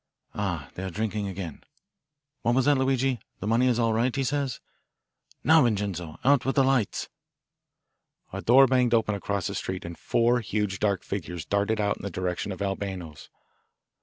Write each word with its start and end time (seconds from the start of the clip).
Ah, 0.33 0.71
they 0.73 0.81
are 0.81 0.89
drinking 0.89 1.27
again. 1.27 1.63
What 2.41 2.55
was 2.55 2.65
that, 2.65 2.75
Luigi? 2.79 3.19
The 3.39 3.45
money 3.45 3.67
is 3.67 3.77
all 3.77 3.93
right, 3.93 4.15
he 4.15 4.23
says? 4.23 4.59
Now, 5.43 5.61
Vincenzo, 5.61 6.17
out 6.23 6.43
with 6.43 6.55
the 6.55 6.63
lights!" 6.63 7.07
A 8.33 8.41
door 8.41 8.65
banged 8.65 8.95
open 8.95 9.13
across 9.13 9.45
the 9.45 9.53
street, 9.53 9.85
and 9.85 9.95
four 9.95 10.39
huge 10.39 10.79
dark 10.79 11.03
figures 11.03 11.45
darted 11.45 11.79
out 11.79 11.97
in 11.97 12.01
the 12.03 12.09
direction 12.09 12.51
of 12.51 12.63
Albano's. 12.63 13.29